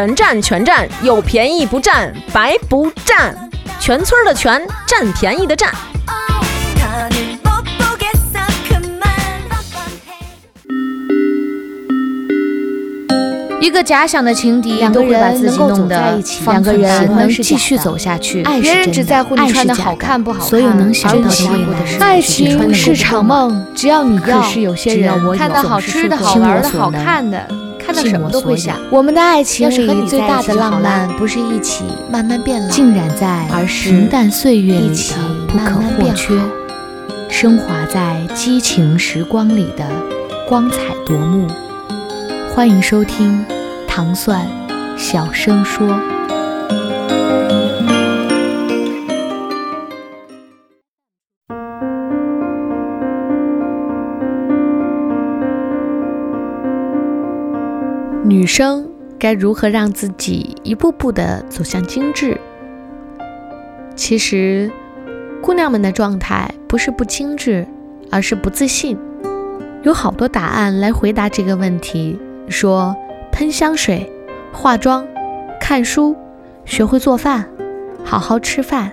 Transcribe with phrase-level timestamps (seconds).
[0.00, 3.36] 全占全占，有便宜不占，白不占，
[3.78, 5.70] 全村的全，占便宜的占。
[13.60, 18.42] 一个假想的情敌，两个人能够走在一起，两个人能继续走下去。
[18.62, 21.98] 别人只在乎你穿的好看不好看，所有能想到的未来。
[22.00, 24.40] 爱情是场梦，只要你要，
[24.74, 27.46] 只要我看到好吃的好玩的好看的，
[27.92, 28.78] 看到什么都会想。
[28.90, 35.14] 我们的爱情里最大的浪漫，不是一起慢慢变老，浸染在平淡岁月里的
[35.48, 36.34] 不可或缺，
[37.28, 39.84] 升华在激情时光里的
[40.48, 41.48] 光彩夺目。
[42.54, 43.44] 欢迎收听
[43.88, 44.46] 糖蒜
[44.96, 45.88] 小声说。
[58.30, 62.38] 女生该如何让自己一步步的走向精致？
[63.96, 64.70] 其实，
[65.42, 67.66] 姑娘们的状态不是不精致，
[68.08, 68.96] 而是不自信。
[69.82, 72.20] 有好多答案来回答这个问题。
[72.48, 72.94] 说
[73.32, 74.08] 喷香水、
[74.52, 75.04] 化妆、
[75.60, 76.14] 看书、
[76.64, 77.48] 学会做饭、
[78.04, 78.92] 好好吃饭，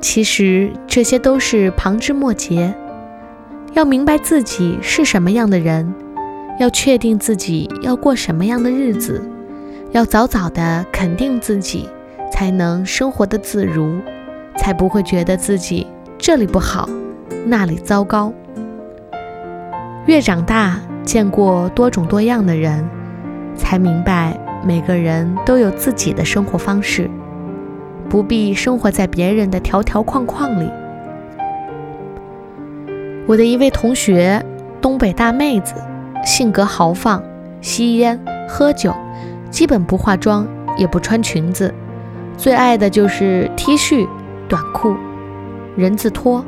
[0.00, 2.74] 其实这些都是旁枝末节。
[3.74, 5.94] 要明白自己是什么样的人，
[6.58, 9.22] 要确定自己要过什么样的日子，
[9.92, 11.88] 要早早的肯定自己，
[12.32, 14.00] 才能生活的自如，
[14.56, 15.86] 才不会觉得自己
[16.18, 16.88] 这里不好，
[17.46, 18.32] 那里糟糕。
[20.06, 20.80] 越长大。
[21.04, 22.86] 见过多种多样的人，
[23.56, 27.08] 才明白每个人都有自己的生活方式，
[28.10, 30.70] 不必生活在别人的条条框框里。
[33.26, 34.44] 我的一位同学，
[34.82, 35.72] 东北大妹子，
[36.24, 37.22] 性格豪放，
[37.60, 38.18] 吸烟
[38.48, 38.94] 喝酒，
[39.50, 40.46] 基本不化妆，
[40.76, 41.72] 也不穿裙子，
[42.36, 44.06] 最爱的就是 T 恤、
[44.48, 44.94] 短裤、
[45.76, 46.44] 人字拖，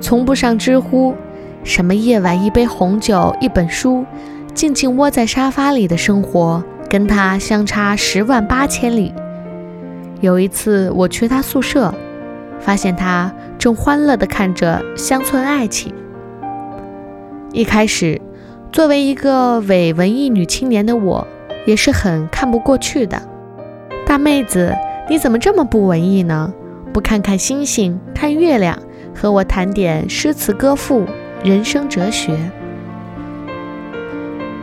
[0.00, 1.14] 从不上知乎。
[1.62, 4.06] 什么夜晚一杯红酒一本书，
[4.54, 9.12] 静静窝在沙发里的生活，跟他相差十万八千里。
[10.22, 11.94] 有一次我去他宿舍，
[12.58, 15.92] 发现他正欢乐地看着《乡村爱情》。
[17.52, 18.18] 一开始，
[18.72, 21.26] 作为一个伪文艺女青年的我，
[21.66, 23.20] 也是很看不过去的。
[24.06, 24.74] 大妹子，
[25.08, 26.52] 你怎么这么不文艺呢？
[26.92, 28.78] 不看看星星，看月亮，
[29.14, 31.04] 和我谈点诗词歌赋。
[31.42, 32.38] 人生哲学。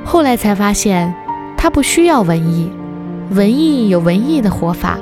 [0.05, 1.11] 后来才发现，
[1.57, 2.71] 他不需要文艺，
[3.31, 4.99] 文艺有文艺的活法，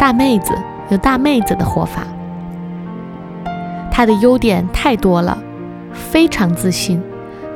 [0.00, 0.52] 大妹子
[0.90, 2.02] 有大妹子的活法。
[3.88, 5.38] 他的优点太多了，
[5.92, 7.00] 非常自信，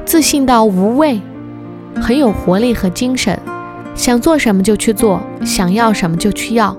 [0.06, 1.20] 自信到无畏，
[2.00, 3.36] 很有活力和精神，
[3.96, 6.76] 想做什么就去做，想要什么就去要。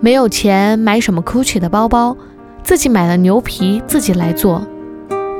[0.00, 2.16] 没有钱买什么 Gucci 的包包，
[2.64, 4.66] 自己买了牛皮自己来做。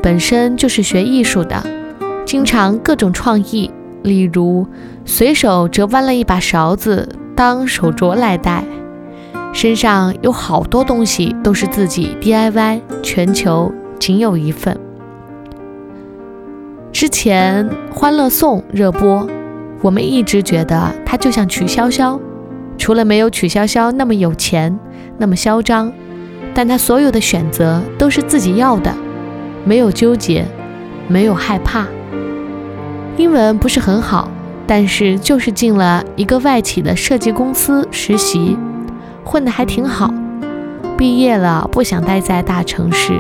[0.00, 1.60] 本身就是学艺术的，
[2.24, 3.68] 经常各种创意，
[4.04, 4.64] 例如
[5.04, 8.62] 随手折弯了一把勺子当手镯来戴，
[9.52, 14.78] 身上有好多东西都是自己 DIY，全球仅有一份。
[17.00, 19.26] 之前《欢乐颂》热播，
[19.80, 22.20] 我们一直觉得他就像曲筱绡，
[22.76, 24.78] 除了没有曲筱绡那么有钱，
[25.16, 25.90] 那么嚣张，
[26.52, 28.94] 但他所有的选择都是自己要的。
[29.64, 30.44] 没有纠结，
[31.08, 31.86] 没有害怕。
[33.16, 34.28] 英文不是很好，
[34.66, 38.58] 但是就是进了一个外企的设计公司实习，
[39.24, 40.12] 混得还挺好。
[40.98, 43.18] 毕业了不想待在大城市，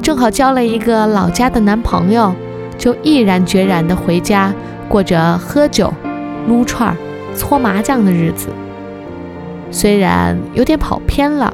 [0.00, 2.32] 正好交了一个老家的男朋友，
[2.78, 4.52] 就毅然决然地回家，
[4.88, 5.92] 过着喝酒、
[6.48, 6.96] 撸串、
[7.34, 8.48] 搓麻将的日子。
[9.70, 11.52] 虽然有点跑偏了，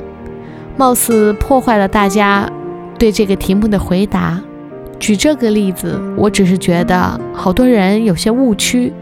[0.76, 2.50] 貌似破坏了大家。
[2.98, 4.40] 对这个题目的回答，
[5.00, 8.92] 举这个例子，我只是觉得好多人有些误区，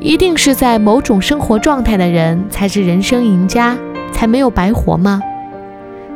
[0.00, 3.74] 一定是在某种生活状态的人才是人生赢家，
[4.12, 5.18] 才没有白活吗？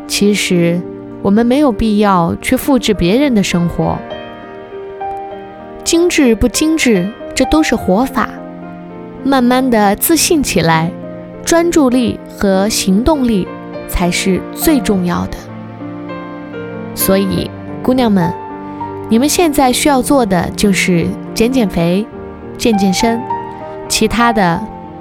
[0.06, 0.78] 其实
[1.22, 3.96] 我们没有必要去复制别人的生活，
[5.84, 8.28] 精致不精致，这都是活法。
[9.22, 10.90] 慢慢的自信起来，
[11.44, 13.46] 专注力和行动力
[13.86, 15.36] 才是最重要的。
[16.94, 17.50] 所以，
[17.82, 18.32] 姑娘们，
[19.10, 22.06] 你们现在需要做的就是减减肥、
[22.56, 23.20] 健健身，
[23.88, 24.60] 其他的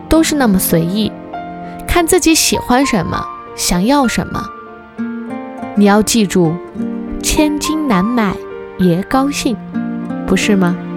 [0.09, 1.11] 都是那么随意，
[1.87, 3.25] 看自己喜欢什么，
[3.55, 4.43] 想要什么。
[5.75, 6.53] 你要记住，
[7.21, 8.35] 千金难买
[8.79, 9.57] 爷高兴，
[10.33, 10.92] 不是吗？